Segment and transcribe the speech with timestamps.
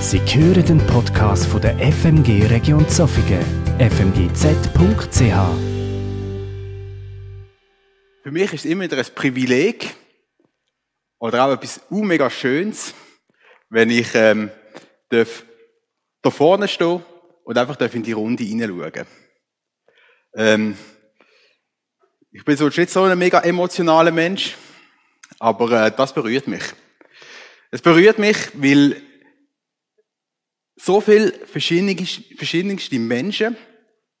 [0.00, 3.44] Sie hören den Podcast von der FMG Region Zofingen,
[3.78, 5.20] fmgz.ch.
[8.22, 9.94] Für mich ist es immer wieder ein Privileg
[11.18, 12.94] oder auch etwas mega Schönes,
[13.68, 14.50] wenn ich ähm,
[15.10, 15.44] darf
[16.22, 17.04] da vorne stehen
[17.44, 19.06] und einfach darf in die Runde hineinschauen.
[20.34, 20.78] Ähm,
[22.32, 24.56] ich bin sonst nicht so ein mega emotionaler Mensch,
[25.38, 26.64] aber äh, das berührt mich.
[27.70, 29.09] Es berührt mich, weil
[30.82, 33.56] so viele verschiedenste Menschen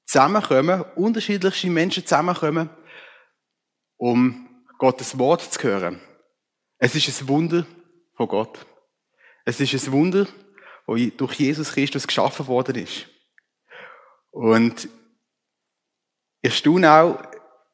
[0.04, 2.68] zusammenkommen, unterschiedlichste Menschen zusammenkommen,
[3.96, 6.00] um Gottes Wort zu hören.
[6.78, 7.66] Es ist ein Wunder
[8.14, 8.66] von Gott.
[9.44, 10.26] Es ist ein Wunder,
[10.86, 13.06] das durch Jesus Christus geschaffen worden ist.
[14.30, 14.88] Und
[16.42, 17.22] ich staune auch,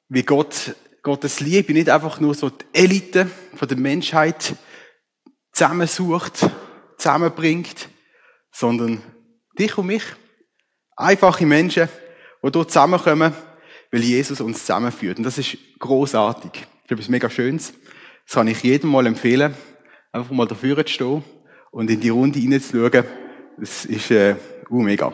[0.09, 4.55] wie Gott, Gottes Liebe nicht einfach nur so die Elite von der Menschheit
[5.53, 6.47] zusammensucht,
[6.99, 7.89] zusammenbringt,
[8.59, 9.03] sondern
[9.59, 10.03] dich und mich.
[10.97, 11.91] Einfache Menschen,
[12.43, 13.35] die dort zusammenkommen,
[13.93, 15.19] weil Jesus uns zusammenführt.
[15.19, 16.67] Und das ist großartig.
[16.89, 17.75] Das ist mega Schönes.
[18.25, 19.55] Das kann ich jedem mal empfehlen,
[20.11, 21.25] einfach mal dafür zu stehen
[21.71, 23.05] und in die Runde hineinzuschauen.
[23.59, 24.37] Das ist äh,
[24.71, 25.13] uh, mega.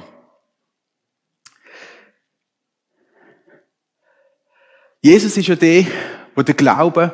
[5.01, 5.85] Jesus ist ja der,
[6.37, 7.11] der den Glauben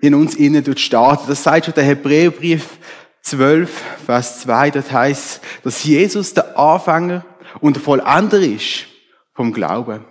[0.00, 1.28] in uns innen startet.
[1.28, 2.78] Das sagt schon der Hebräerbrief
[3.24, 3.70] 12,
[4.04, 7.24] Vers 2, das heißt, dass Jesus der Anfänger
[7.60, 8.86] und der Vollender ist
[9.32, 10.04] vom Glauben.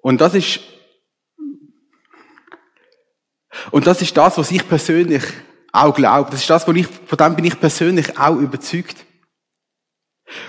[0.00, 0.60] Und das ist,
[3.72, 5.24] und das ist das, was ich persönlich
[5.72, 6.30] auch glaube.
[6.30, 9.04] Das ist das, von dem bin ich persönlich auch überzeugt.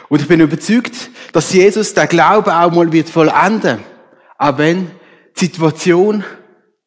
[0.10, 3.80] Und ich bin überzeugt, dass Jesus der Glaube auch mal wird vollenden.
[4.38, 4.92] Auch wenn
[5.36, 6.24] die Situation,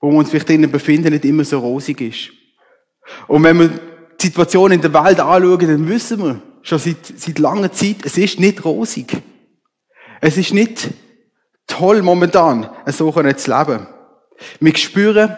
[0.01, 2.44] wo wir uns vielleicht drinnen befinden, nicht immer so rosig ist.
[3.27, 3.69] Und wenn wir
[4.21, 8.17] die Situation in der Welt anschauen, dann wissen wir schon seit, seit langer Zeit, es
[8.17, 9.23] ist nicht rosig.
[10.21, 10.91] Es ist nicht
[11.67, 13.87] toll momentan, so zu leben.
[14.61, 15.37] Wir spüren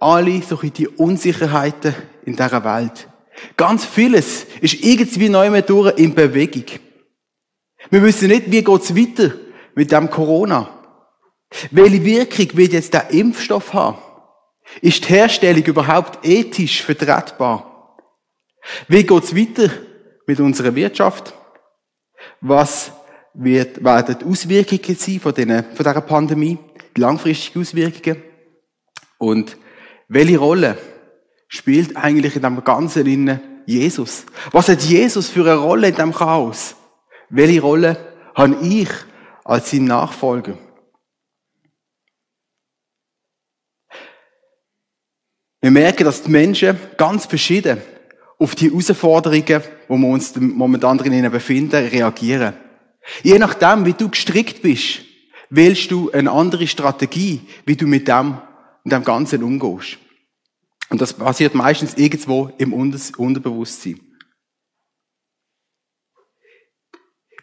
[0.00, 3.08] alle so die Unsicherheiten in dieser Welt.
[3.56, 6.64] Ganz vieles ist irgendwie neu mehr durch in Bewegung.
[7.90, 9.32] Wir wissen nicht, wie geht's weiter
[9.74, 10.70] mit dem Corona.
[11.70, 13.98] Welche Wirkung wird jetzt der Impfstoff haben?
[14.80, 17.96] Ist die Herstellung überhaupt ethisch vertretbar?
[18.86, 19.70] Wie geht's weiter
[20.26, 21.34] mit unserer Wirtschaft?
[22.40, 22.92] Was
[23.34, 26.58] wird, werden die Auswirkungen sein von, den, von dieser Pandemie?
[26.96, 28.22] Die langfristigen Auswirkungen?
[29.18, 29.56] Und
[30.08, 30.78] welche Rolle
[31.48, 34.24] spielt eigentlich in dem Ganzen in Jesus?
[34.52, 36.76] Was hat Jesus für eine Rolle in dem Chaos?
[37.30, 37.96] Welche Rolle
[38.34, 38.88] habe ich
[39.44, 40.56] als sein Nachfolger?
[45.68, 47.82] Wir merken, dass die Menschen ganz verschieden
[48.38, 52.54] auf die Herausforderungen, wo wir uns momentan drinnen befinden, reagieren.
[53.22, 55.00] Je nachdem, wie du gestrickt bist,
[55.50, 58.38] wählst du eine andere Strategie, wie du mit dem,
[58.82, 59.98] mit dem Ganzen umgehst.
[60.88, 64.00] Und das passiert meistens irgendwo im Unterbewusstsein.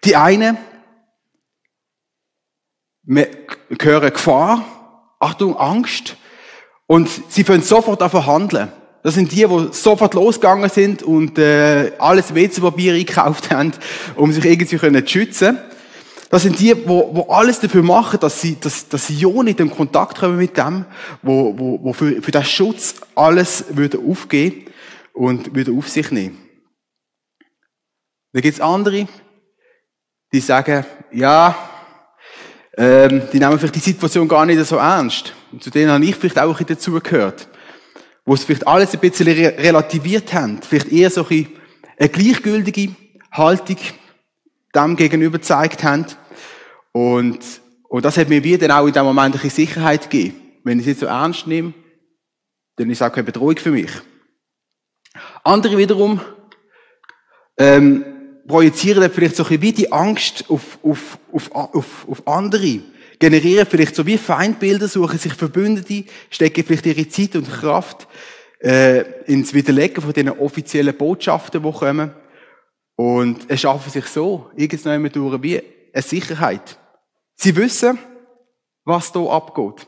[0.03, 0.57] Die einen
[3.79, 4.65] hören Gefahr,
[5.19, 6.17] Achtung, Angst,
[6.87, 8.71] und sie können sofort an verhandeln.
[9.03, 13.71] Das sind die, die sofort losgegangen sind und äh, alles WC-Papier eingekauft haben,
[14.15, 15.59] um sich irgendwie zu schützen.
[16.29, 19.59] Das sind die, wo, wo alles dafür machen, dass sie, dass, dass sie ja nicht
[19.59, 20.85] in Kontakt kommen mit dem,
[21.21, 24.65] wo, wo, wo für, für den Schutz alles würde aufgehen
[25.13, 26.37] und würde auf sich nehmen.
[28.33, 29.07] Dann gibt's andere,
[30.33, 31.55] die sagen, ja,
[32.75, 35.33] ähm, die nehmen vielleicht die Situation gar nicht so ernst.
[35.55, 37.47] Und zu denen habe ich vielleicht auch ein dazugehört.
[38.25, 40.61] Wo es vielleicht alles ein bisschen relativiert haben.
[40.61, 41.47] Vielleicht eher so ein
[41.97, 42.93] eine gleichgültige
[43.31, 43.77] Haltung
[44.75, 46.07] dem gegenüber gezeigt haben.
[46.91, 47.39] Und,
[47.87, 50.35] und das hat mir wie dann auch in dem Moment ein Sicherheit gegeben.
[50.65, 51.73] Wenn ich es jetzt so ernst nehme,
[52.75, 53.91] dann ist es auch keine Bedrohung für mich.
[55.45, 56.19] Andere wiederum,
[57.55, 58.03] ähm,
[58.45, 62.81] projizieren dann vielleicht so ein bisschen wie die Angst auf, auf, auf, auf, auf andere,
[63.19, 68.07] generieren vielleicht so wie Feindbilder, suchen sich Verbündete, stecken vielleicht ihre Zeit und Kraft
[68.59, 72.13] äh, ins Widerlegen von diesen offiziellen Botschaften, die kommen.
[72.95, 75.61] Und es schaffen sich so irgendwann durch wie
[75.93, 76.79] eine Sicherheit.
[77.35, 77.99] Sie wissen,
[78.85, 79.87] was da abgeht.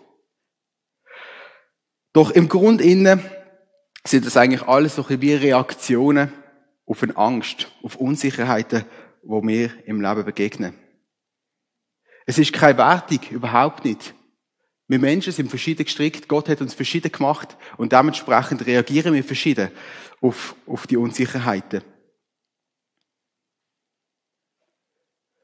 [2.13, 6.33] Doch im Grund sind das eigentlich alles so wie Reaktionen
[6.85, 8.85] auf eine Angst, auf Unsicherheiten,
[9.23, 10.73] wo wir im Leben begegnen.
[12.27, 14.13] Es ist keine Wertung, überhaupt nicht.
[14.89, 19.71] Wir Menschen sind verschieden gestrickt, Gott hat uns verschieden gemacht und dementsprechend reagieren wir verschieden
[20.21, 21.81] auf, auf die Unsicherheiten.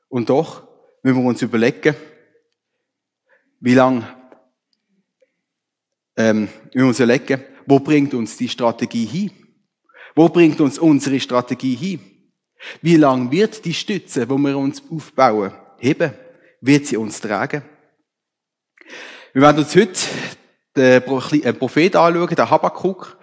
[0.10, 0.68] Und doch
[1.02, 1.96] müssen wir uns überlegen,
[3.62, 4.06] wie lange
[6.18, 9.32] ähm, müssen wir uns überlegen, wo bringt uns die Strategie hin?
[10.16, 12.02] Wo bringt uns unsere Strategie hin?
[12.82, 16.23] Wie lange wird die Stütze, wo wir uns aufbauen, heben?
[16.66, 17.62] Wird sie uns tragen?
[19.34, 20.00] Wir werden uns heute
[20.78, 21.04] den
[21.60, 23.18] Prophet anschauen, den Habakkuk.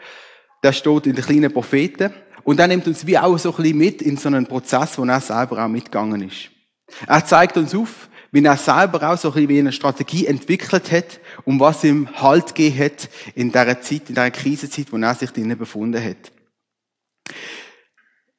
[0.63, 2.13] Der steht in den kleinen Propheten.
[2.45, 5.05] Und er nimmt uns wie auch so ein bisschen mit in so einen Prozess, wo
[5.05, 6.51] er selber auch mitgegangen ist.
[7.07, 10.93] Er zeigt uns auf, wie er selber auch so ein bisschen wie eine Strategie entwickelt
[10.93, 15.15] hat, um was ihm Halt gegeben hat in dieser Zeit, in dieser Krisenzeit, wo er
[15.15, 16.31] sich drinnen befunden hat.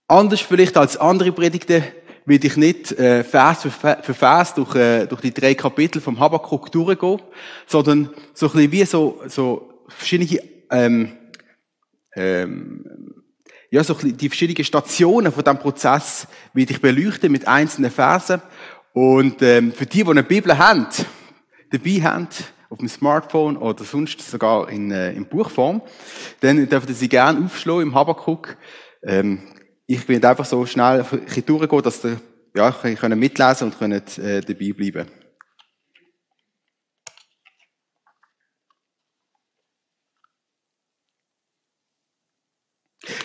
[0.07, 1.83] Anders vielleicht als andere Predigten
[2.25, 6.71] will ich nicht äh, Vers für Vers durch, äh, durch die drei Kapitel vom Habakkuk
[6.71, 7.21] durchgehen,
[7.65, 11.17] sondern so ein bisschen wie so, so verschiedene ähm,
[12.15, 13.21] ähm,
[13.69, 18.41] ja, so die verschiedenen Stationen von diesem Prozess will ich beleuchten mit einzelnen Versen.
[18.93, 20.87] Und ähm, für die, die eine Bibel haben,
[21.71, 22.27] dabei haben,
[22.69, 25.81] auf dem Smartphone oder sonst sogar in, äh, in Buchform,
[26.41, 28.57] dann dürfen Sie gerne aufschlagen im Habakkuk.
[29.03, 29.39] Ähm,
[29.93, 31.05] ich will einfach so schnell
[31.45, 32.17] durchgehen, dass Sie
[32.55, 35.11] ja, können mitlesen und können äh, dabei bleiben.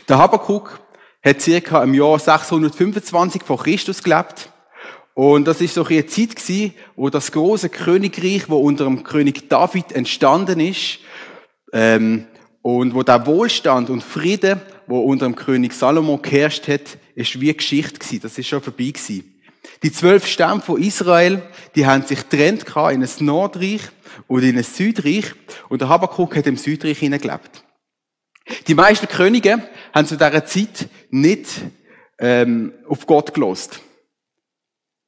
[0.08, 0.80] Der Habakkuk
[1.24, 4.52] hat circa im Jahr 625 vor Christus gelebt.
[5.14, 9.48] Und das ist so eine Zeit gewesen, wo das große Königreich, wo unter dem König
[9.48, 10.98] David entstanden ist,
[11.72, 12.26] ähm,
[12.62, 17.52] und wo der Wohlstand und Friede, wo unter dem König Salomo geherrscht hat, ist wie
[17.52, 18.20] Geschichte gewesen.
[18.22, 19.32] Das ist schon vorbei gewesen.
[19.82, 21.42] Die zwölf Stämme von Israel,
[21.74, 23.82] die haben sich getrennt in ein Nordreich
[24.26, 25.34] und in ein Südreich.
[25.68, 27.64] Und der Habakkuk hat im Südreich hineingelebt.
[28.66, 29.62] Die meisten Könige
[29.92, 31.48] haben zu dieser Zeit nicht
[32.18, 33.80] ähm, auf Gott gelost.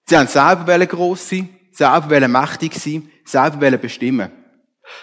[0.07, 4.33] Sie haben selber gross sein, selber mächtig sein, selber bestimmen.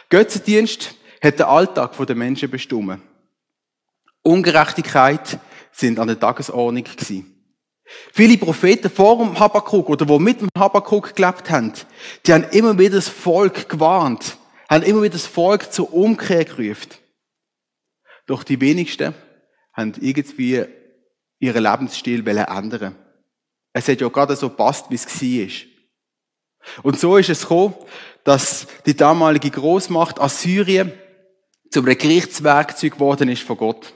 [0.09, 2.99] Götzendienst hat den Alltag der Menschen bestimmt.
[4.25, 5.39] Ungerechtigkeit
[5.71, 7.31] sind an der Tagesordnung gewesen.
[8.11, 11.73] Viele Propheten vor dem Habakkuk oder wo mit dem Habakkuk gelebt haben,
[12.25, 14.37] die haben immer wieder das Volk gewarnt,
[14.67, 16.91] haben immer wieder das Volk zur Umkehr gerufen.
[18.25, 19.13] Doch die wenigsten
[19.73, 20.65] haben irgendwie
[21.39, 22.95] ihren Lebensstil ändern
[23.73, 26.81] Es hat ja gerade so passt, wie es war.
[26.81, 27.75] Und so ist es gekommen,
[28.23, 30.91] dass die damalige Großmacht Assyrien
[31.69, 33.93] zum Gerichtswerkzeug geworden ist von Gott.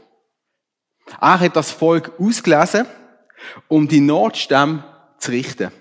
[1.19, 2.85] Er hat das Volk ausgelesen,
[3.67, 4.83] um die Nordstämme
[5.17, 5.71] zu richten.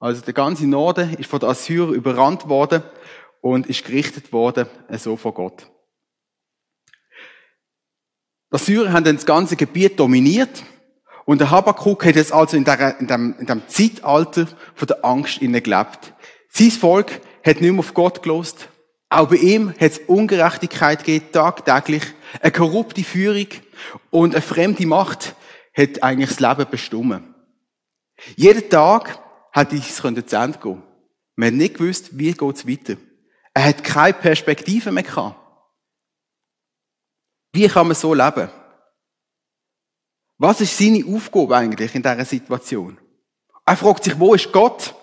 [0.00, 2.82] Also der ganze Norden ist von den Assyrern überrannt worden
[3.40, 5.66] und ist gerichtet worden, so von Gott.
[8.50, 10.62] Die Assyrer haben dann das ganze Gebiet dominiert
[11.26, 15.04] und der Habakkuk hat jetzt also in, der, in, dem, in dem Zeitalter von der
[15.04, 16.14] Angst innen gelebt.
[16.48, 18.68] Sein Volk hat nicht mehr auf Gott gelost.
[19.10, 22.02] Auch bei ihm hat es Ungerechtigkeit gegeben, tagtäglich.
[22.40, 23.48] Eine korrupte Führung
[24.10, 25.34] und eine fremde Macht
[25.76, 27.22] hat eigentlich das Leben bestimmt.
[28.36, 29.22] Jeden Tag
[29.52, 30.82] hat es zu Ende gehen.
[31.36, 32.96] Man hat nicht gewusst, wie es weiter.
[33.54, 35.36] Er hat keine Perspektive mehr gehabt.
[37.52, 38.50] Wie kann man so leben?
[40.36, 42.98] Was ist seine Aufgabe eigentlich in dieser Situation?
[43.64, 44.94] Er fragt sich, wo ist Gott?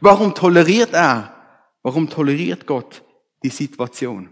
[0.00, 1.34] Warum toleriert er?
[1.82, 3.04] Warum toleriert Gott
[3.42, 4.30] die Situation?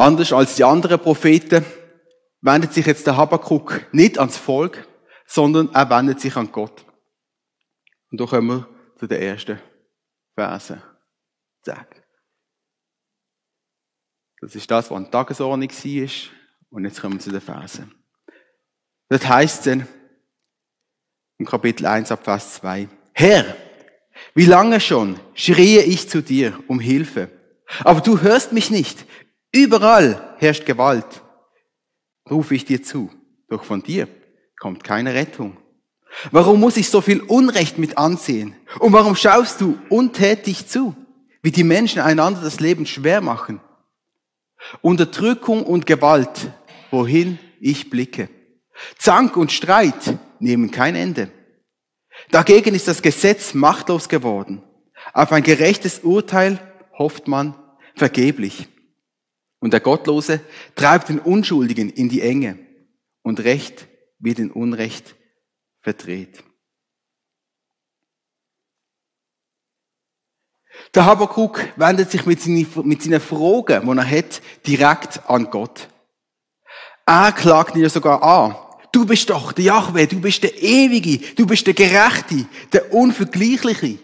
[0.00, 1.62] Anders als die anderen Propheten
[2.40, 4.88] wendet sich jetzt der Habakkuk nicht ans Volk,
[5.26, 6.86] sondern er wendet sich an Gott.
[8.10, 9.60] Und da kommen wir zu den ersten
[10.34, 10.82] Versen.
[11.62, 12.02] Zack.
[14.40, 16.10] Das ist das, was an der Tagesordnung war.
[16.70, 17.94] Und jetzt kommen wir zu den Versen.
[19.10, 19.86] Das heißt dann
[21.36, 22.88] im Kapitel 1 ab Vers 2.
[23.12, 23.54] Herr,
[24.34, 27.28] wie lange schon schreie ich zu dir um Hilfe,
[27.84, 29.04] aber du hörst mich nicht.
[29.52, 31.22] Überall herrscht Gewalt.
[32.30, 33.10] Rufe ich dir zu,
[33.48, 34.08] doch von dir
[34.58, 35.56] kommt keine Rettung.
[36.30, 38.54] Warum muss ich so viel Unrecht mit ansehen?
[38.78, 40.94] Und warum schaust du untätig zu,
[41.42, 43.60] wie die Menschen einander das Leben schwer machen?
[44.82, 46.52] Unterdrückung und Gewalt,
[46.90, 48.28] wohin ich blicke.
[48.98, 51.30] Zank und Streit nehmen kein Ende.
[52.30, 54.62] Dagegen ist das Gesetz machtlos geworden.
[55.12, 56.58] Auf ein gerechtes Urteil
[56.96, 57.54] hofft man
[57.94, 58.68] vergeblich.
[59.60, 60.40] Und der Gottlose
[60.74, 62.58] treibt den Unschuldigen in die Enge
[63.22, 63.86] und Recht
[64.18, 65.14] wird in Unrecht
[65.80, 66.42] verdreht.
[70.94, 75.88] Der Habakkuk wendet sich mit seinen, mit seinen Fragen, die er hat, direkt an Gott.
[77.06, 78.56] Er klagt ihn sogar an.
[78.92, 82.92] Du Du bist doch der Jahwe, du bist der Ewige, du bist der Gerechte, der
[82.92, 83.98] Unvergleichliche.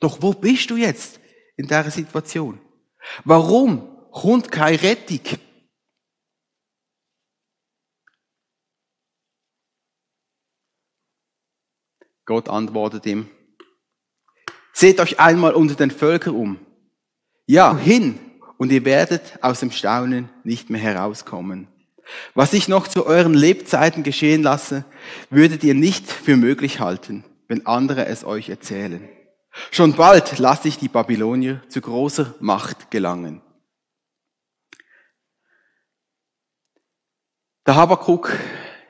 [0.00, 1.20] Doch wo bist du jetzt
[1.56, 2.58] in dieser Situation?
[3.24, 5.20] Warum kommt keine Rettung?
[12.24, 13.28] Gott antwortet ihm,
[14.72, 16.58] seht euch einmal unter den Völkern um.
[17.46, 18.18] Ja, hin,
[18.58, 21.66] und ihr werdet aus dem Staunen nicht mehr herauskommen.
[22.34, 24.84] Was ich noch zu euren Lebzeiten geschehen lasse,
[25.30, 29.08] würdet ihr nicht für möglich halten, wenn andere es euch erzählen.
[29.72, 33.42] Schon bald lasse ich die Babylonier zu großer Macht gelangen.
[37.66, 38.32] Der Habakkuk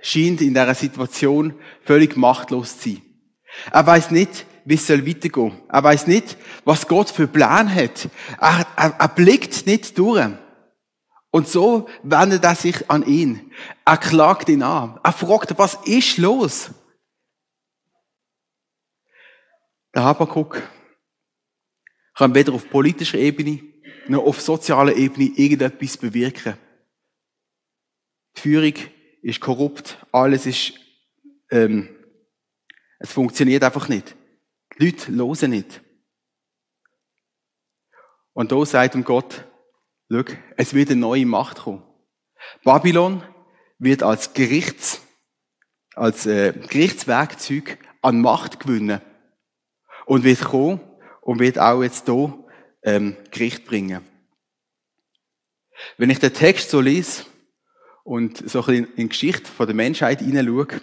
[0.01, 3.03] schien in der Situation völlig machtlos zu sein.
[3.71, 5.03] Er weiß nicht, wie es soll.
[5.69, 8.09] Er weiß nicht, was Gott für Plan hat.
[8.41, 10.27] Er, er, er blickt nicht durch.
[11.31, 13.53] Und so wendet er sich an ihn.
[13.85, 15.01] Er klagt ihn an.
[15.03, 16.71] Er fragt, was ist los?
[19.95, 20.63] Der Habakkuk
[22.15, 23.61] kann weder auf politischer Ebene
[24.09, 26.57] noch auf sozialer Ebene irgendetwas bewirken.
[28.37, 28.75] Die Führung
[29.23, 30.75] ist korrupt, alles ist,
[31.51, 31.89] ähm,
[32.99, 34.17] es funktioniert einfach nicht.
[34.79, 35.83] Die Leute hören nicht.
[38.33, 39.45] Und da sagt ihm Gott,
[40.11, 40.25] schau,
[40.57, 41.83] es wird eine neue Macht kommen.
[42.65, 43.23] Babylon
[43.79, 45.03] wird als Gerichts,
[45.95, 49.01] als äh, Gerichtswerkzeug an Macht gewinnen
[50.07, 50.81] und wird kommen
[51.21, 52.45] und wird auch jetzt hier
[52.83, 54.07] ähm, Gericht bringen.
[55.99, 57.25] Wenn ich den Text so lese
[58.05, 60.81] und so ein bisschen in die Geschichte von der Menschheit hineinschaue,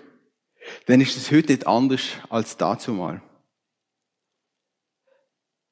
[0.85, 3.21] dann ist es heute nicht anders als dazu mal.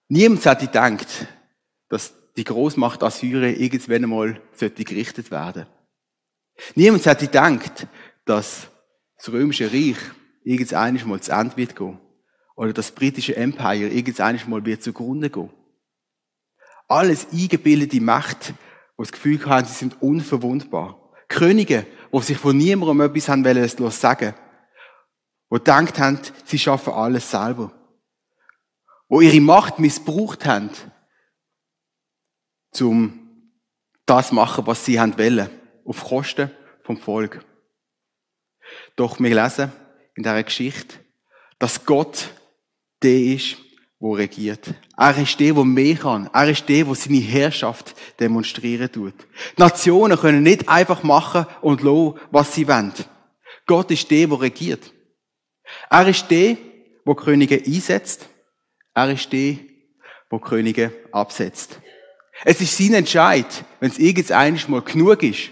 [0.09, 1.27] Niemand hätte gedacht,
[1.89, 5.67] dass die Großmacht Assyrien irgendwann einmal sollte gerichtet werden.
[6.75, 7.87] Niemand hätte gedacht,
[8.25, 8.69] dass
[9.17, 9.97] das römische Reich
[10.43, 11.99] irgendwann mal zu Ende wird gehen
[12.55, 15.51] oder das britische Empire irgendwann mal wird zugrunde gehen.
[16.87, 18.53] Alles eingebildete Macht, die
[18.97, 21.06] das Gefühl haben, sie sind unverwundbar.
[21.27, 24.33] Könige, die sich von niemandem etwas haben wollen sagen,
[25.49, 27.71] die gedacht haben, sie schaffen alles selber.
[29.09, 30.69] Die ihre Macht missbraucht haben,
[32.79, 33.53] um
[34.05, 35.49] das zu machen, was sie haben wollen,
[35.85, 36.51] auf Kosten
[36.83, 37.43] vom Volk.
[38.95, 39.71] Doch wir lesen
[40.15, 40.99] in dieser Geschichte,
[41.59, 42.29] dass Gott
[43.01, 43.57] der ist,
[43.99, 44.73] wo regiert.
[44.95, 46.29] Er ist der, der mehr kann.
[46.31, 49.15] Er ist der, der seine Herrschaft demonstrieren tut.
[49.57, 52.93] Die Nationen können nicht einfach machen und lassen, was sie wollen.
[53.65, 54.93] Gott ist der, der regiert.
[55.89, 56.57] Er ist der,
[57.05, 58.29] der Könige einsetzt.
[58.93, 59.57] Er ist der,
[60.31, 61.79] der Könige absetzt.
[62.45, 65.49] Es ist sein Entscheid, wenn es irgendein mal genug ist.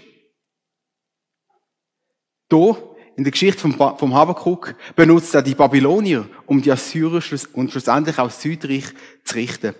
[2.48, 2.76] Da
[3.16, 7.22] in der Geschichte vom, vom Habakuk benutzt er die Babylonier, um die Assyrer
[7.54, 8.84] und schlussendlich auch Südreich
[9.24, 9.74] zu richten.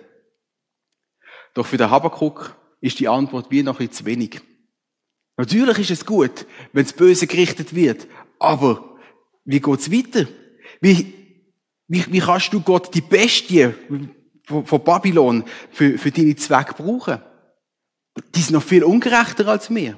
[1.53, 4.41] Doch für den Habakuk ist die Antwort wie noch etwas zu wenig.
[5.37, 8.07] Natürlich ist es gut, wenn das Böse gerichtet wird,
[8.39, 8.97] aber
[9.45, 10.27] wie geht's weiter?
[10.81, 11.13] Wie,
[11.87, 13.69] wie, wie kannst du Gott die Bestie
[14.45, 17.21] von, Babylon für, für deine Zwecke brauchen?
[18.33, 19.97] Die sind noch viel ungerechter als wir.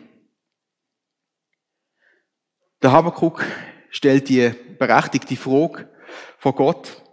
[2.81, 3.43] Der Habakuk
[3.89, 5.89] stellt die berechtigte Frage
[6.38, 7.03] von Gott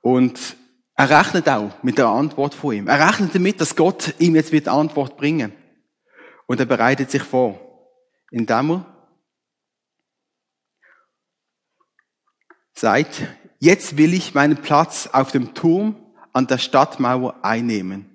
[0.00, 0.56] und
[0.94, 2.88] er rechnet auch mit der Antwort von ihm.
[2.88, 5.52] Er rechnet damit, dass Gott ihm jetzt wird Antwort bringen.
[6.46, 7.60] Und er bereitet sich vor,
[8.30, 8.86] indem er
[12.74, 13.22] sagt,
[13.58, 15.96] jetzt will ich meinen Platz auf dem Turm
[16.32, 18.14] an der Stadtmauer einnehmen.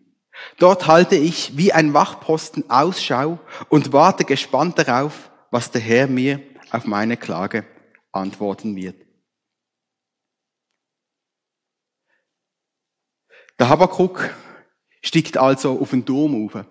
[0.57, 6.41] Dort halte ich wie ein Wachposten Ausschau und warte gespannt darauf, was der Herr mir
[6.73, 7.65] auf meine Klage
[8.11, 8.95] antworten wird.
[13.59, 14.29] Der Habakuk
[15.01, 16.65] stiegt also auf den Turm auf.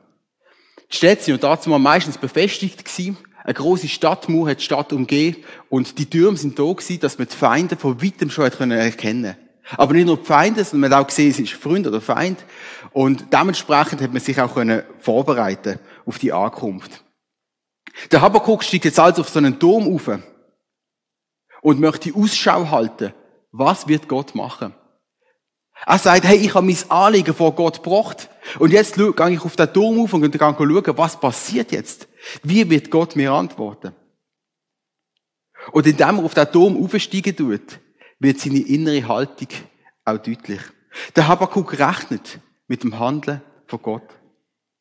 [0.91, 3.17] Die Städte sind dazu mal meistens befestigt gewesen.
[3.45, 7.29] Eine große Stadtmauer hat die Stadt umgeben und die Türme sind da gewesen, dass man
[7.29, 9.37] die Feinde von weitem schon erkennen konnte.
[9.77, 12.45] Aber nicht nur die Feinde, sondern man hat auch gesehen, es ist Freund oder Feind.
[12.91, 17.05] Und dementsprechend hat man sich auch können vorbereiten auf die Ankunft.
[18.11, 20.11] Der Habakkuk steigt jetzt also auf so einen Dom auf
[21.61, 23.13] und möchte Ausschau halten.
[23.53, 24.75] Was wird Gott machen?
[25.85, 28.29] Er sagt, hey, ich habe mein Anliegen vor Gott gebracht.
[28.59, 32.09] Und jetzt gehe ich auf den Dom auf und gehe schauen, was passiert jetzt?
[32.43, 33.95] Wie wird Gott mir antworten?
[35.73, 37.81] Und indem er auf den Dom aufsteigen tut,
[38.19, 39.49] wird seine innere Haltung
[40.05, 40.61] auch deutlich.
[41.17, 44.09] Der Habakkuk rechnet mit dem Handeln von Gott.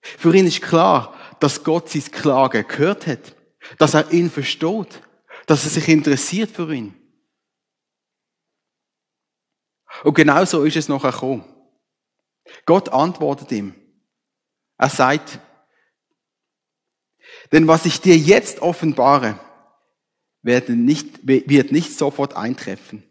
[0.01, 3.36] Für ihn ist klar, dass Gott sein Klagen gehört hat,
[3.77, 5.01] dass er ihn versteht,
[5.46, 6.96] dass er sich interessiert für ihn.
[10.03, 11.46] Und genau so ist es nachher gekommen.
[12.65, 13.75] Gott antwortet ihm.
[14.77, 15.39] Er sagt,
[17.51, 19.39] denn was ich dir jetzt offenbare,
[20.41, 23.03] wird nicht, wird nicht sofort eintreffen,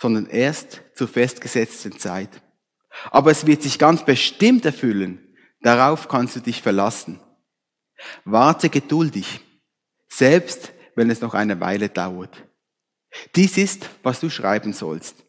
[0.00, 2.30] sondern erst zur festgesetzten Zeit.
[3.10, 5.25] Aber es wird sich ganz bestimmt erfüllen.
[5.60, 7.20] Darauf kannst du dich verlassen.
[8.24, 9.40] Warte geduldig,
[10.08, 12.44] selbst wenn es noch eine Weile dauert.
[13.34, 15.24] Dies ist, was du schreiben sollst.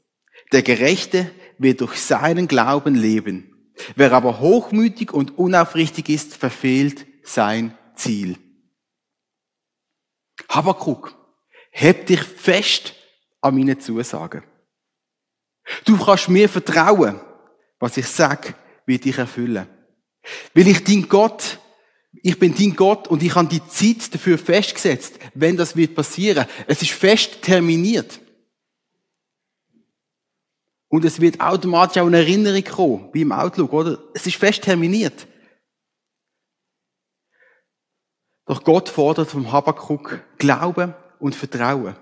[0.52, 3.74] Der Gerechte wird durch seinen Glauben leben.
[3.96, 8.38] Wer aber hochmütig und unaufrichtig ist, verfehlt sein Ziel.
[10.50, 11.16] Habakuk,
[11.72, 12.96] heb dich fest
[13.42, 14.44] an meine Zusagen.
[15.86, 17.20] Du kannst mir vertrauen,
[17.80, 18.56] was ich sage,
[18.86, 19.68] wird dich erfüllen.
[20.54, 21.60] Weil ich dein Gott,
[22.14, 26.46] ich bin dein Gott und ich habe die Zeit dafür festgesetzt, wenn das wird passieren.
[26.68, 28.20] Es ist fest terminiert.
[30.90, 34.00] Und es wird automatisch auch eine Erinnerung kommen, wie im Outlook, oder?
[34.14, 35.28] Es ist fest terminiert.
[38.46, 41.96] Doch Gott fordert vom Habakkuk Glauben und Vertrauen.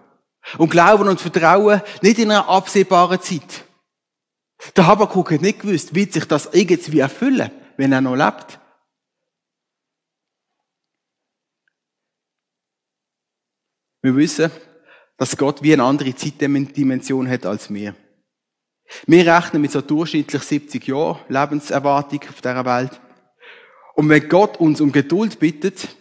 [0.59, 3.65] Und Glauben und Vertrauen nicht in einer absehbaren Zeit.
[4.75, 8.59] Der Habakkuk hat nicht gewusst, wie sich das irgendwie erfüllen, wenn er noch lebt.
[14.01, 14.51] Wir wissen,
[15.17, 17.95] dass Gott wie eine andere Zeitdimension hat als wir.
[19.07, 23.01] Wir rechnen mit so durchschnittlich 70 Jahren Lebenserwartung auf dieser Welt.
[23.95, 25.95] Und wenn Gott uns um Geduld bittet,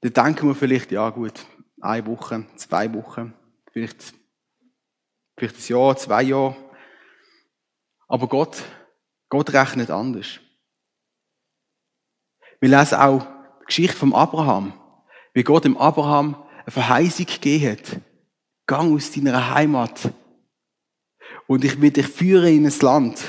[0.00, 1.34] dann denken wir vielleicht, ja gut,
[1.80, 3.34] eine Woche, zwei Wochen,
[3.72, 4.14] vielleicht,
[5.36, 6.56] vielleicht ein Jahr, zwei Jahre.
[8.08, 8.62] Aber Gott,
[9.28, 10.40] Gott rechnet anders.
[12.60, 13.26] Wir lesen auch
[13.60, 14.72] die Geschichte vom Abraham,
[15.32, 18.00] wie Gott dem Abraham eine Verheißung gegeben hat.
[18.66, 20.12] Gang aus deiner Heimat.
[21.46, 23.22] Und ich will dich führen in ein Land.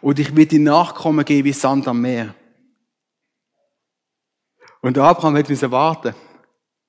[0.00, 2.34] Und ich will dir Nachkommen geben wie Sand am Meer.
[4.80, 6.14] Und Abraham hat müssen warten.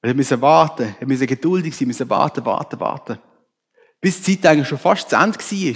[0.01, 0.95] Er hat müssen warten.
[0.99, 3.17] Er musste geduldig sein, müssen warten, warten, warten.
[4.01, 5.75] Bis die Zeit eigentlich schon fast zu Ende war.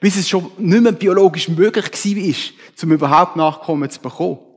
[0.00, 4.49] Bis es schon nicht mehr biologisch möglich war, um überhaupt Nachkommen zu bekommen.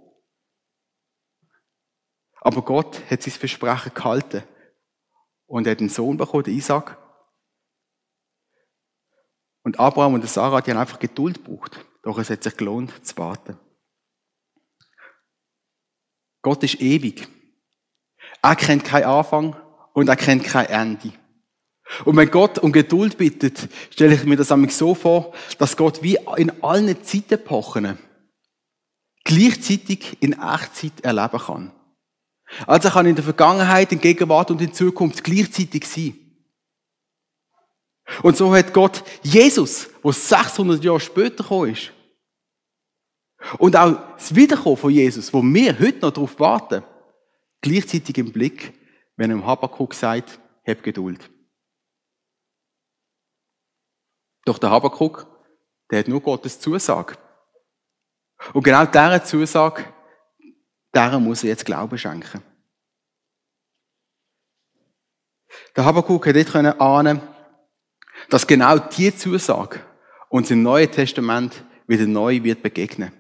[2.43, 4.43] Aber Gott hat sein Versprechen gehalten.
[5.45, 6.97] Und er hat einen Sohn bekommen, den Isaac.
[9.63, 11.85] Und Abraham und Sarah, die haben einfach Geduld gebraucht.
[12.01, 13.57] Doch es hat sich gelohnt, zu warten.
[16.41, 17.29] Gott ist ewig.
[18.41, 19.55] Er kennt keinen Anfang
[19.93, 21.13] und er kennt kein Ende.
[22.03, 26.03] Und wenn Gott um Geduld bittet, stelle ich mir das nämlich so vor, dass Gott
[26.03, 27.97] wie in allen Zeitepochen
[29.23, 31.71] gleichzeitig in Echtzeit erleben kann.
[32.67, 36.19] Also kann in der Vergangenheit, in Gegenwart und in Zukunft gleichzeitig sein.
[38.21, 41.91] Und so hat Gott Jesus, wo 600 Jahre später gekommen ist,
[43.57, 46.83] und auch das Wiederkommen von Jesus, wo wir heute noch darauf warten,
[47.61, 48.73] gleichzeitig im Blick,
[49.17, 51.29] wenn er im Habakkuk sagt, hab Geduld.
[54.45, 55.27] Doch der Habakkuk,
[55.91, 57.17] der hat nur Gottes Zusage.
[58.53, 59.85] Und genau dieser Zusage,
[60.93, 62.41] der muss er jetzt Glauben schenken.
[65.75, 67.21] Der Habakkuk hätte nicht ahnen
[68.29, 69.79] dass genau diese Zusage
[70.29, 73.11] uns im Neuen Testament wieder neu wird begegnen.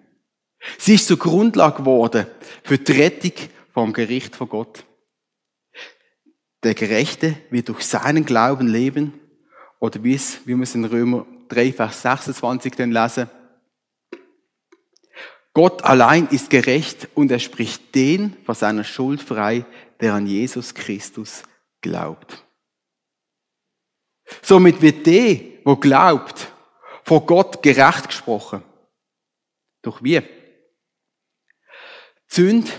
[0.77, 2.27] Sie ist zur Grundlage geworden
[2.63, 3.33] für die Rettung
[3.73, 4.85] vom Gericht von Gott.
[6.63, 9.19] Der Gerechte wird durch seinen Glauben leben,
[9.79, 13.29] oder wie es, wie wir es in Römer 3, Vers 26 dann lesen.
[15.53, 19.65] Gott allein ist gerecht und er spricht den von seiner Schuld frei,
[20.01, 21.43] der an Jesus Christus
[21.81, 22.43] glaubt.
[24.41, 26.51] Somit wird der, wo glaubt,
[27.03, 28.63] vor Gott gerecht gesprochen.
[29.83, 30.21] Doch wie?
[32.27, 32.71] Sünde,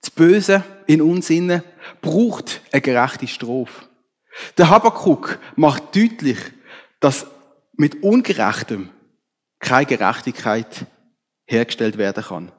[0.00, 1.62] das Böse in uns innen,
[2.00, 3.88] braucht eine gerechte Strophe.
[4.58, 6.38] Der Habakkuk macht deutlich,
[6.98, 7.26] dass
[7.74, 8.90] mit Ungerechtem
[9.60, 10.86] keine Gerechtigkeit
[11.46, 12.52] hergestellt werden kann.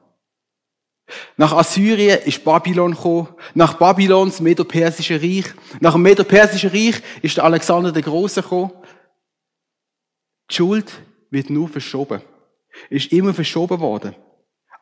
[1.36, 5.46] Nach Assyrien ist Babylon gekommen, nach Babylon das Medo-Persische Reich,
[5.80, 8.72] nach dem Medo-Persischen Reich ist der Alexander der Große gekommen.
[10.50, 12.22] Die Schuld wird nur verschoben,
[12.90, 14.14] ist immer verschoben worden,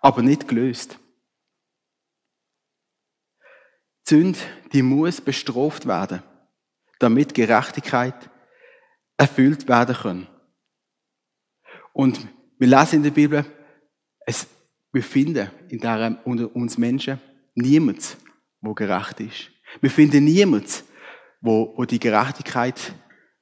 [0.01, 0.99] aber nicht gelöst.
[4.09, 4.39] Die Sünde,
[4.73, 6.23] die muss bestraft werden,
[6.99, 8.31] damit Gerechtigkeit
[9.17, 10.27] erfüllt werden kann.
[11.93, 13.45] Und wir lesen in der Bibel,
[14.27, 14.47] es,
[14.93, 17.21] wir finden in der, unter uns Menschen
[17.55, 18.19] niemand,
[18.61, 19.51] wo gerecht ist.
[19.81, 20.85] Wir finden niemand,
[21.41, 22.93] wo, wo die Gerechtigkeit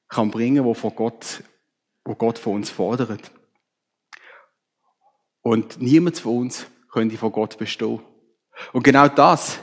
[0.08, 1.42] kann bringen, wo von Gott,
[2.04, 3.32] wo Gott von uns fordert.
[5.42, 8.00] Und niemand von uns könnte vor Gott bestehen.
[8.72, 9.58] Und genau das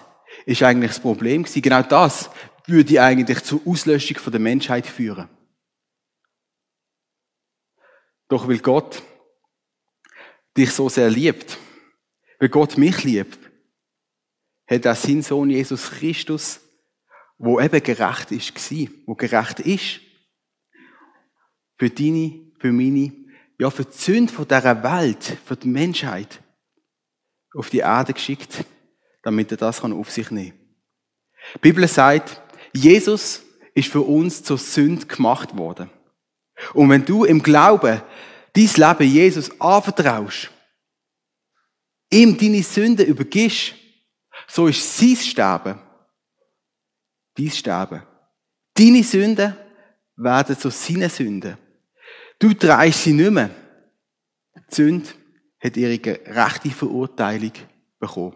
[0.45, 1.61] ist eigentlich das Problem gewesen.
[1.61, 2.29] Genau das
[2.65, 5.29] würde eigentlich zur Auslöschung von der Menschheit führen.
[8.27, 9.01] Doch weil Gott
[10.57, 11.57] dich so sehr liebt,
[12.39, 13.39] weil Gott mich liebt,
[14.67, 16.59] hat er seinen Sohn Jesus Christus,
[17.37, 18.53] wo eben gerecht ist,
[19.05, 19.99] wo gerecht ist,
[21.77, 23.11] für deine, für meine,
[23.57, 26.41] ja, für die Sünde von dieser Welt, für die Menschheit,
[27.53, 28.63] auf die Erde geschickt,
[29.23, 30.59] damit er das auf sich nehmen kann.
[31.55, 32.41] Die Bibel sagt,
[32.73, 35.89] Jesus ist für uns zur Sünde gemacht worden.
[36.73, 38.01] Und wenn du im Glauben
[38.53, 40.49] dein Leben Jesus anvertraust,
[42.09, 43.73] ihm deine Sünden übergibst,
[44.47, 45.79] so ist sein Sterben
[47.37, 48.03] dein Sterben.
[48.73, 49.55] Deine Sünden
[50.15, 51.57] werden zu seinen Sünden.
[52.39, 53.49] Du trägst sie nicht mehr.
[54.55, 55.09] Die Sünde
[55.59, 57.53] hat ihre rechte Verurteilung
[57.99, 58.35] bekommen.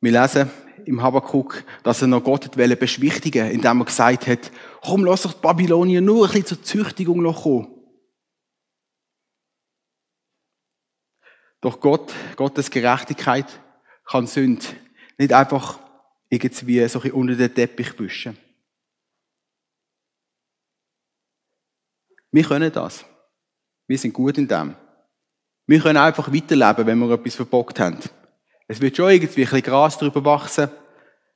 [0.00, 0.50] Wir lesen
[0.84, 4.50] im Habakkuk, dass er noch Gott beschwichtigen wollte, indem er gesagt hat,
[4.82, 7.68] komm, lass doch die Babylonier nur ein bisschen zur Züchtigung noch kommen.
[11.60, 13.46] Doch Gott, Gottes Gerechtigkeit
[14.04, 14.66] kann Sünde
[15.16, 15.78] nicht einfach
[16.28, 18.36] irgendwie so ein unter den Teppich wischen.
[22.32, 23.04] Wir können das.
[23.86, 24.74] Wir sind gut in dem.
[25.66, 27.98] Wir können einfach weiterleben, wenn wir etwas verbockt haben.
[28.66, 30.70] Es wird schon irgendwie ein bisschen Gras drüber wachsen.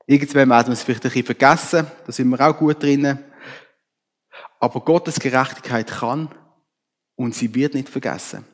[0.06, 1.87] Irgendwann werden wir es vielleicht ein bisschen vergessen.
[2.04, 3.18] Da sind wir auch gut drinnen.
[4.61, 6.35] Aber Gottes Gerechtigkeit kann
[7.14, 8.45] und sie wird nicht vergessen.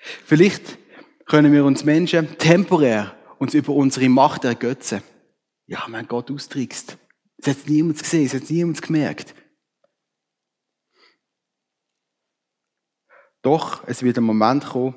[0.00, 0.78] Vielleicht
[1.26, 5.02] können wir uns Menschen temporär uns über unsere Macht ergötzen.
[5.66, 6.98] Ja, mein Gott austrickst.
[7.38, 9.34] Es hat niemand gesehen, es hat niemand gemerkt.
[13.42, 14.94] Doch es wird ein Moment kommen,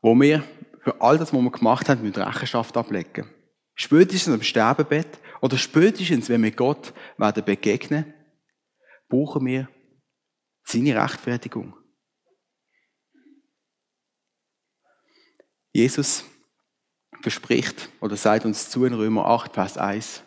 [0.00, 0.42] wo wir
[0.82, 3.28] für all das, was wir gemacht haben, mit Rechenschaft ablegen.
[3.74, 8.14] Spätestens am Sterbebett oder spätestens, wenn wir Gott werden begegnen,
[9.08, 9.68] brauchen wir
[10.64, 11.76] seine Rechtfertigung.
[15.72, 16.24] Jesus
[17.22, 20.22] verspricht oder sagt uns zu in Römer 8, Vers 1.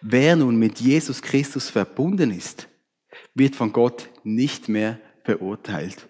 [0.00, 2.68] Wer nun mit Jesus Christus verbunden ist,
[3.34, 6.08] wird von Gott nicht mehr verurteilt.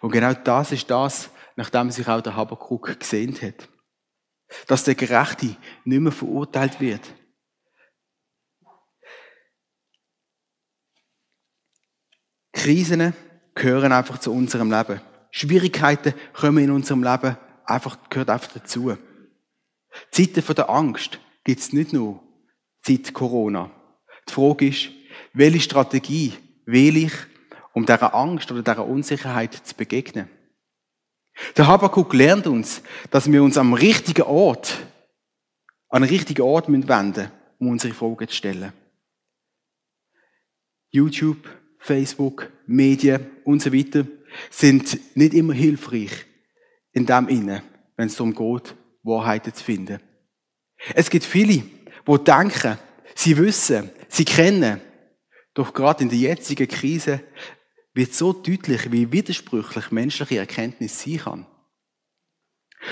[0.00, 3.68] Und genau das ist das, nachdem sich auch der Habakkuk gesehnt hat.
[4.66, 7.02] Dass der Gerechte nicht mehr verurteilt wird.
[12.52, 13.12] Krisen
[13.54, 15.00] gehören einfach zu unserem Leben.
[15.30, 18.96] Schwierigkeiten kommen in unserem Leben einfach, gehört einfach dazu.
[20.10, 22.22] Zeiten von der Angst gibt es nicht nur
[22.84, 23.70] seit Corona.
[24.28, 24.88] Die Frage ist,
[25.32, 26.32] welche Strategie
[26.64, 27.12] wähle ich,
[27.72, 30.28] um dieser Angst oder dieser Unsicherheit zu begegnen?
[31.56, 34.78] Der Habakkuk lernt uns, dass wir uns am richtigen Ort,
[35.88, 38.72] an den richtigen Ort wenden müssen, um unsere Fragen zu stellen.
[40.90, 44.06] YouTube, Facebook, Medien und so weiter
[44.50, 46.26] sind nicht immer hilfreich
[46.92, 47.62] in dem Inne,
[47.96, 50.00] wenn es darum geht, Wahrheiten zu finden.
[50.94, 51.62] Es gibt viele,
[52.08, 52.78] die denken,
[53.14, 54.80] sie wissen, sie kennen,
[55.54, 57.20] doch gerade in der jetzigen Krise
[57.96, 61.46] wird so deutlich, wie widersprüchlich menschliche Erkenntnis sein kann.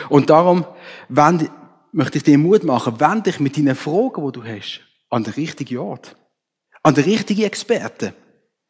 [0.09, 0.64] Und darum
[1.93, 5.35] möchte ich dir Mut machen, wende dich mit deinen Fragen, die du hast, an den
[5.35, 6.17] richtigen Ort.
[6.83, 8.14] An den richtigen Experten.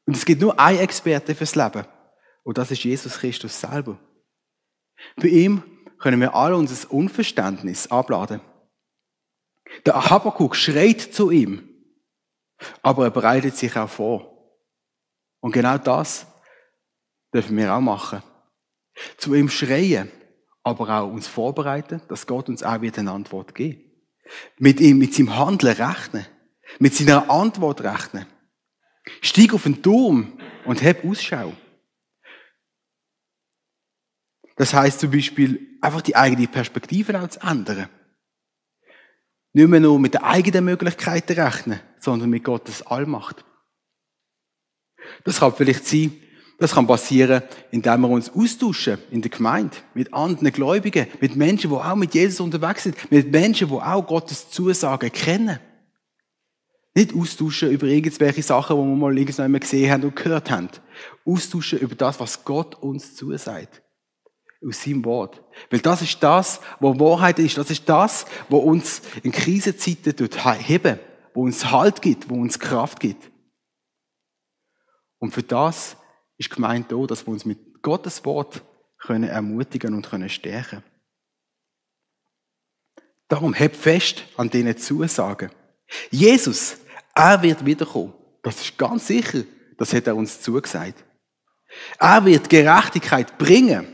[0.07, 1.87] Und es gibt nur einen Experten fürs Leben.
[2.43, 3.99] Und das ist Jesus Christus selber.
[5.17, 5.63] Bei ihm
[5.99, 8.41] können wir all unser Unverständnis abladen.
[9.87, 11.69] Der Habakkuk schreit zu ihm,
[12.83, 14.34] aber er bereitet sich auch vor.
[15.45, 16.27] Und genau das
[17.35, 18.23] dürfen wir auch machen.
[19.19, 20.11] Zu ihm schreien,
[20.63, 23.85] aber auch uns vorbereiten, dass Gott uns auch wieder eine Antwort gibt.
[24.57, 26.25] Mit ihm, mit seinem Handeln rechnen.
[26.79, 28.25] Mit seiner Antwort rechnen.
[29.21, 31.53] Stieg auf den Turm und hab Ausschau.
[34.57, 37.91] Das heißt zum Beispiel, einfach die eigene Perspektive auch zu ändern.
[39.53, 43.45] Nicht mehr nur mit den eigenen Möglichkeiten rechnen, sondern mit Gottes Allmacht.
[45.25, 46.13] Das kann vielleicht sein,
[46.59, 51.71] das kann passieren, indem wir uns austauschen in der Gemeinde, mit anderen Gläubigen, mit Menschen,
[51.71, 55.59] die auch mit Jesus unterwegs sind, mit Menschen, die auch Gottes Zusagen kennen.
[56.95, 60.69] Nicht austauschen über irgendwelche Sachen, die wir mal irgendwann gesehen haben und gehört haben.
[61.25, 63.83] Austauschen über das, was Gott uns zusagt.
[64.67, 65.43] aus seinem Wort.
[65.71, 67.59] Weil das ist das, wo Wahrheit ist.
[67.59, 70.15] Das ist das, wo uns in Krisenzeiten
[70.59, 70.99] heben,
[71.35, 73.31] wo uns Halt gibt, wo uns Kraft gibt.
[75.19, 75.97] Und für das
[76.37, 78.63] ist gemeint auch, dass wir uns mit Gottes Wort
[78.99, 80.83] können ermutigen und können stärken.
[83.29, 85.51] Darum hebt fest an diesen Zusagen.
[86.11, 86.79] Jesus,
[87.15, 88.15] er wird wiederkommen.
[88.43, 89.45] Das ist ganz sicher.
[89.79, 91.05] Das hat er uns zugesagt.
[91.99, 93.87] Er wird Gerechtigkeit bringen.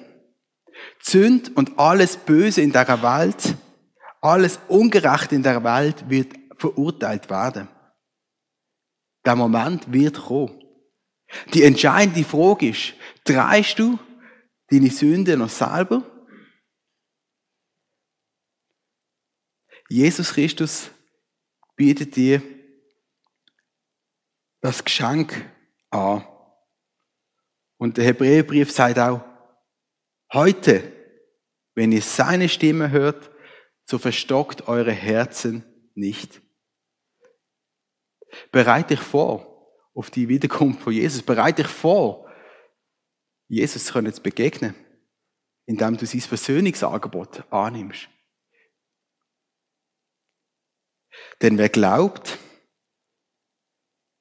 [1.01, 3.57] Zünd und alles Böse in der Welt,
[4.21, 7.69] alles Ungerechte in der Welt wird verurteilt werden.
[9.25, 10.63] Der Moment wird kommen.
[11.55, 13.99] Die entscheidende Frage ist, dreist du
[14.69, 16.05] deine Sünde noch selber?
[19.89, 20.91] Jesus Christus
[21.77, 22.43] bietet dir
[24.61, 25.51] das Geschenk
[25.91, 26.27] an.
[27.77, 29.25] Und der Hebräerbrief sagt auch,
[30.33, 30.93] heute,
[31.75, 33.31] wenn ihr seine Stimme hört,
[33.85, 35.65] so verstockt eure Herzen
[35.95, 36.41] nicht.
[38.53, 39.50] Bereite dich vor
[39.95, 41.23] auf die Wiederkunft von Jesus.
[41.23, 42.29] Bereite dich vor,
[43.49, 44.75] Jesus zu begegnen,
[45.67, 48.09] indem du sein Versöhnungsangebot annimmst.
[51.43, 52.39] Denn wer glaubt,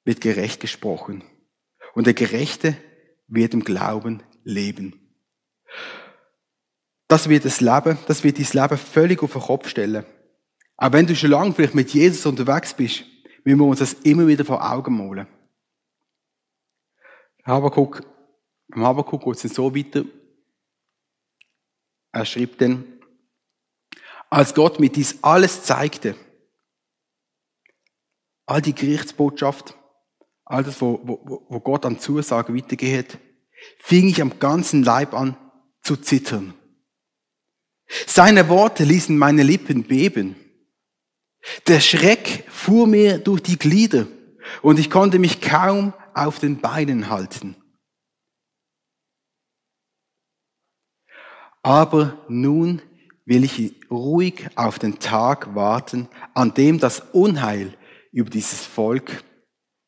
[0.04, 1.22] wird gerecht gesprochen.
[1.94, 2.76] Und der Gerechte
[3.28, 5.14] wird im Glauben leben.
[7.08, 10.04] Das wird das Leben, das wird dein Leben völlig auf den Kopf stellen.
[10.76, 13.04] Auch wenn du schon lange vielleicht mit Jesus unterwegs bist,
[13.44, 15.26] müssen wir uns das immer wieder vor Augen malen.
[17.50, 18.02] Habakuk,
[18.74, 20.04] im Habakuk geht es so weiter.
[22.12, 22.84] Er schreibt dann,
[24.28, 26.14] als Gott mir dies alles zeigte,
[28.46, 29.76] all die Gerichtsbotschaft,
[30.44, 33.18] all das, wo, wo, wo Gott an Zusagen weitergeht,
[33.78, 35.36] fing ich am ganzen Leib an
[35.82, 36.54] zu zittern.
[38.06, 40.36] Seine Worte ließen meine Lippen beben.
[41.66, 44.06] Der Schreck fuhr mir durch die Glieder
[44.62, 47.56] und ich konnte mich kaum auf den Beinen halten.
[51.62, 52.82] Aber nun
[53.24, 57.74] will ich ruhig auf den Tag warten, an dem das Unheil
[58.12, 59.24] über dieses Volk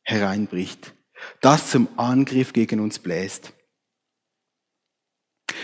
[0.03, 0.95] hereinbricht,
[1.41, 3.53] das zum Angriff gegen uns bläst.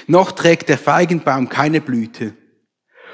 [0.06, 2.34] Noch trägt der Feigenbaum keine Blüte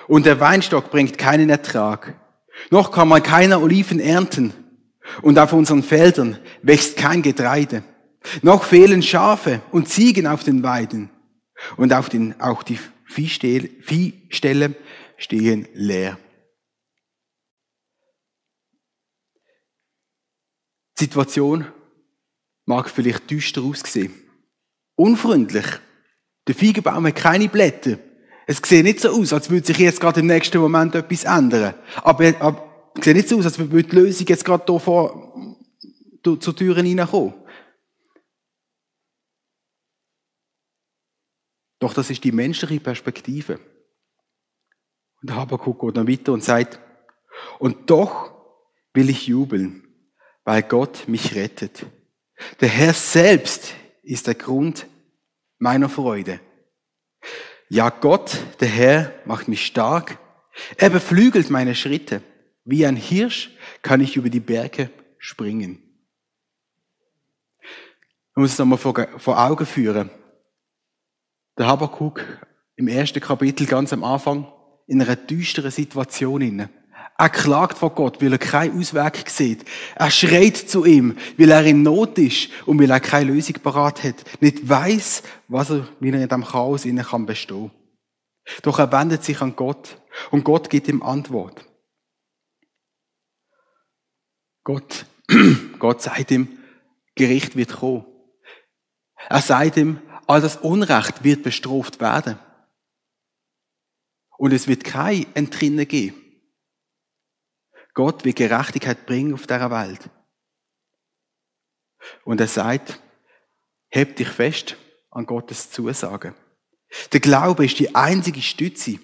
[0.08, 2.20] und der Weinstock bringt keinen Ertrag.
[2.70, 4.63] Noch kann man keine Oliven ernten
[5.22, 7.82] und auf unseren Feldern wächst kein Getreide.
[8.42, 11.10] Noch fehlen Schafe und Ziegen auf den Weiden
[11.76, 14.74] und auf den, auch die Viehställe
[15.18, 16.18] stehen leer.
[20.98, 21.66] Die Situation
[22.66, 24.14] mag vielleicht düster aussehen.
[24.96, 25.66] Unfreundlich.
[26.46, 27.98] Der Feigenbaum hat keine Blätter.
[28.46, 31.74] Es sieht nicht so aus, als würde sich jetzt gerade im nächsten Moment etwas ändern.
[32.02, 32.63] Aber,
[33.00, 35.34] sieht nicht so aus, als würde die Lösung jetzt gerade hier vor,
[36.22, 37.34] zur Tür hineinkommen.
[41.80, 43.58] Doch das ist die menschliche Perspektive.
[45.20, 46.80] Und der Habakkuk geht dann weiter und sagt,
[47.58, 48.32] und doch
[48.94, 49.84] will ich jubeln
[50.44, 51.86] weil Gott mich rettet.
[52.60, 54.86] Der Herr selbst ist der Grund
[55.58, 56.40] meiner Freude.
[57.68, 60.18] Ja, Gott, der Herr, macht mich stark.
[60.76, 62.22] Er beflügelt meine Schritte.
[62.64, 63.50] Wie ein Hirsch
[63.82, 65.82] kann ich über die Berge springen.
[68.34, 70.10] Man muss es nochmal vor, Augen führen.
[71.56, 72.20] Der Habakkuk
[72.76, 74.52] im ersten Kapitel ganz am Anfang
[74.86, 76.68] in einer düsteren Situation inne.
[77.16, 79.64] Er klagt vor Gott, weil er keinen Ausweg sieht.
[79.94, 84.02] Er schreit zu ihm, weil er in Not ist und weil er keine Lösung parat
[84.02, 84.24] hat.
[84.40, 87.70] Nicht weiß, was er, wie er in diesem Chaos innen kann bestehen.
[88.62, 89.96] Doch er wendet sich an Gott
[90.32, 91.64] und Gott gibt ihm Antwort.
[94.64, 95.06] Gott,
[95.78, 96.58] Gott sagt ihm,
[97.14, 98.06] Gericht wird kommen.
[99.28, 102.38] Er sagt ihm, all das Unrecht wird bestraft werden.
[104.36, 106.20] Und es wird kein Entrinnen geben.
[107.92, 110.10] Gott will Gerechtigkeit bringen auf dieser Welt.
[112.24, 113.00] Und er sagt,
[113.88, 114.76] heb dich fest
[115.10, 116.34] an Gottes Zusagen.
[117.12, 118.98] Der Glaube ist die einzige Stütze,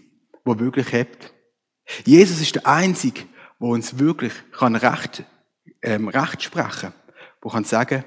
[0.45, 1.33] wo wirklich hebt.
[2.05, 3.23] Jesus ist der einzige,
[3.59, 5.25] wo uns wirklich kann Recht,
[5.83, 6.93] ähm, Recht sprechen,
[7.41, 8.05] wo kann sagen,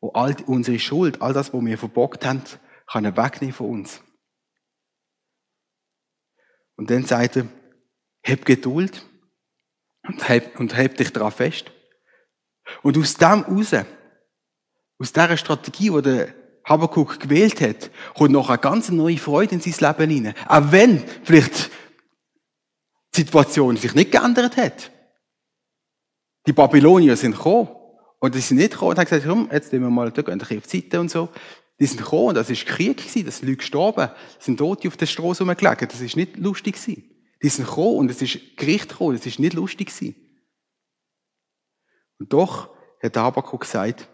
[0.00, 2.42] wo all unsere Schuld, all das, was wir verbockt haben,
[2.86, 4.00] kann er wegnehmen von uns.
[6.76, 7.46] Und dann sagt er,
[8.22, 9.04] heb Geduld
[10.02, 11.70] und halt, und halt dich daran fest.
[12.82, 13.72] Und aus dem raus,
[14.98, 19.60] aus dieser Strategie, die der Habakkuk gewählt hat, kommt noch eine ganz neue Freude in
[19.60, 20.34] sein Leben hinein.
[20.48, 21.70] Auch wenn vielleicht
[23.14, 24.90] die Situation sich nicht geändert hat.
[26.46, 27.68] Die Babylonier sind gekommen.
[28.18, 30.40] Und die sind nicht gekommen und haben gesagt, komm, jetzt gehen wir mal da gehen
[30.40, 31.28] auf die Seite und so.
[31.78, 34.88] Die sind gekommen und das ist Krieg gewesen, das sind Leute gestorben, das sind Tote
[34.88, 37.04] auf der Straße rumgelegen, das ist nicht lustig gewesen.
[37.42, 40.14] Die sind gekommen und es ist Gericht gekommen, das ist nicht lustig gewesen.
[42.18, 42.70] Und doch
[43.02, 44.08] hat Habakkuk gesagt,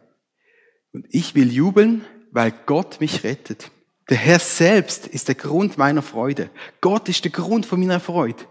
[0.92, 3.70] und ich will jubeln, weil Gott mich rettet.
[4.10, 6.50] Der Herr selbst ist der Grund meiner Freude.
[6.80, 8.44] Gott ist der Grund von meiner Freude.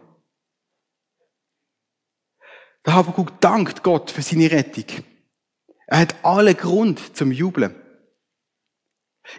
[2.85, 4.85] Der Habakkuk dankt Gott für seine Rettung.
[5.87, 7.75] Er hat alle Grund zum Jubeln.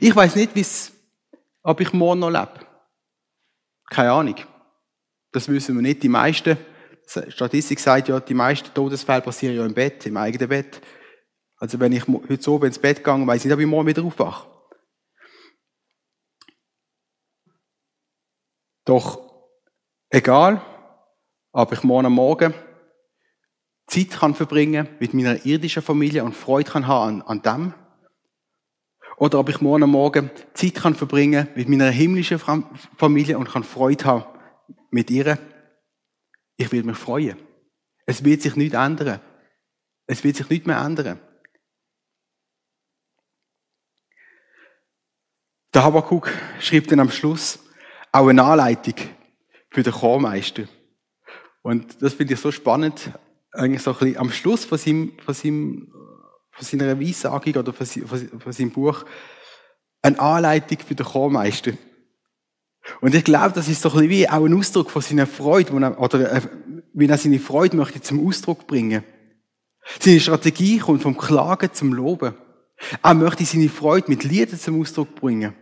[0.00, 0.92] Ich weiß nicht, wie's,
[1.62, 2.66] ob ich morgen noch lebe.
[3.90, 4.36] Keine Ahnung.
[5.32, 6.02] Das wissen wir nicht.
[6.02, 6.56] Die meisten,
[7.06, 10.80] Statistik sagt ja, die meisten Todesfälle passieren ja im Bett, im eigenen Bett.
[11.56, 14.04] Also wenn ich heute so ins Bett gehe, weiß ich nicht, ob ich morgen wieder
[14.04, 14.48] aufwache.
[18.84, 19.20] Doch
[20.10, 20.60] egal,
[21.52, 22.54] ob ich morgen Morgen
[23.92, 27.74] Zeit kann verbringen mit meiner irdischen Familie und Freude kann haben an, an dem,
[29.18, 32.40] oder ob ich morgen Morgen Zeit kann verbringen mit meiner himmlischen
[32.96, 34.24] Familie und kann Freude haben
[34.90, 35.38] mit ihr.
[36.56, 37.36] Ich will mich freuen.
[38.06, 39.20] Es wird sich nichts ändern.
[40.06, 41.20] Es wird sich nichts mehr ändern.
[45.74, 47.58] Der Habakkuk schreibt dann am Schluss
[48.10, 48.94] auch eine Anleitung
[49.70, 50.64] für den Chormeister.
[51.60, 53.12] Und das finde ich so spannend,
[53.52, 55.92] eigentlich so ein bisschen am Schluss von, seinem, von, seinem,
[56.50, 59.04] von seiner Weissagung oder von, von seinem Buch
[60.02, 61.72] eine Anleitung für den Chormeister.
[63.00, 65.72] Und ich glaube, das ist so ein bisschen wie auch ein Ausdruck von seiner Freude,
[65.72, 66.40] oder äh,
[66.94, 69.04] wie er seine Freude möchte zum Ausdruck bringen.
[70.00, 72.34] Seine Strategie kommt vom Klagen zum Loben.
[73.02, 75.54] Er möchte seine Freude mit Liedern zum Ausdruck bringen.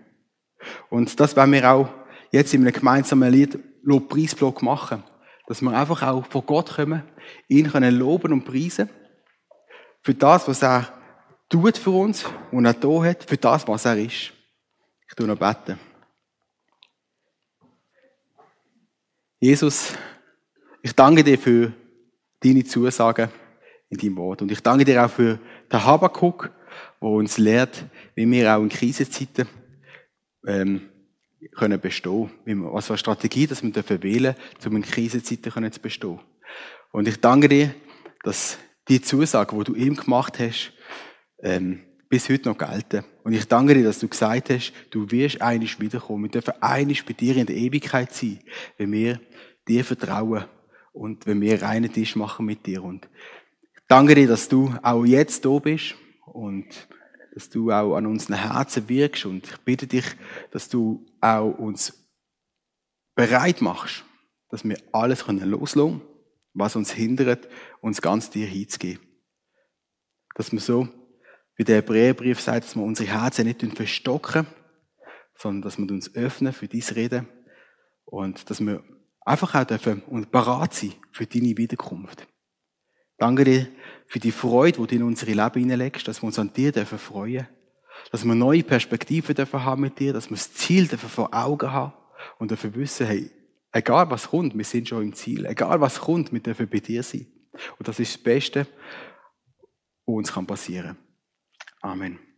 [0.88, 1.88] Und das werden wir auch
[2.30, 5.02] jetzt in einem gemeinsamen Lied Lobpreisblock machen.
[5.50, 7.02] Dass wir einfach auch vor Gott kommen,
[7.48, 8.88] ihn können loben und preisen.
[10.00, 10.94] Für das, was er
[11.48, 14.32] tut für uns und er da hat, für das, was er ist.
[15.08, 15.76] Ich tue noch beten.
[19.40, 19.94] Jesus,
[20.82, 21.72] ich danke dir für
[22.38, 23.28] deine Zusagen
[23.88, 24.42] in deinem Wort.
[24.42, 25.40] Und ich danke dir auch für
[25.72, 26.52] den Habakkuk,
[27.02, 29.48] der uns lehrt, wie wir auch in Krisenzeiten
[30.46, 30.89] ähm,
[31.48, 32.72] können bestehen können.
[32.72, 34.34] Was für eine Strategie, dass wir dürfen wählen
[34.66, 36.20] um in Krisenzeiten zu bestehen.
[36.92, 37.74] Und ich danke dir,
[38.22, 40.72] dass die Zusagen, die du ihm gemacht hast,
[41.42, 43.04] ähm, bis heute noch gelten.
[43.22, 46.24] Und ich danke dir, dass du gesagt hast, du wirst einisch wiederkommen.
[46.24, 48.40] Wir dürfen einisch bei dir in der Ewigkeit sein,
[48.76, 49.20] wenn wir
[49.68, 50.44] dir vertrauen
[50.92, 52.82] und wenn wir reinen Tisch machen mit dir.
[52.82, 53.08] Und
[53.74, 55.94] ich danke dir, dass du auch jetzt da bist
[56.26, 56.66] und
[57.34, 60.04] dass du auch an unseren Herzen wirkst und ich bitte dich,
[60.50, 62.08] dass du auch uns
[63.14, 64.04] bereit machst,
[64.48, 66.02] dass wir alles loslassen können,
[66.54, 67.48] was uns hindert,
[67.80, 69.02] uns ganz dir hinzugeben.
[70.34, 70.88] Dass wir so,
[71.56, 74.46] wie der Hebräerbrief sagt, dass wir unsere Herzen nicht verstocken,
[75.36, 77.28] sondern dass wir uns öffnen für dies Reden
[78.04, 78.82] und dass wir
[79.20, 82.26] einfach auch dürfen und bereit sein für deine Wiederkunft.
[83.20, 83.68] Danke dir
[84.06, 86.98] für die Freude, die du in unsere Leben hineinlegst, dass wir uns an dir dürfen
[86.98, 87.46] freuen
[88.10, 91.70] dass wir neue Perspektiven dürfen haben mit dir, dass wir das Ziel dürfen vor Augen
[91.70, 91.92] haben
[92.38, 93.30] und dürfen wissen, hey,
[93.72, 95.46] egal was kommt, wir sind schon im Ziel.
[95.46, 97.26] Egal was kommt, wir dürfen bei dir sein.
[97.78, 98.66] Und das ist das Beste,
[100.06, 100.96] was uns passieren
[101.80, 101.90] kann.
[101.90, 102.29] Amen.